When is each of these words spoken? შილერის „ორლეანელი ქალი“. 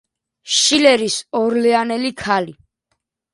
შილერის 0.59 1.17
„ორლეანელი 1.41 2.11
ქალი“. 2.23 2.57